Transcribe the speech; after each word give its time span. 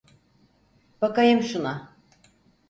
Bakayım 1.01 1.41
şuna. 1.43 1.93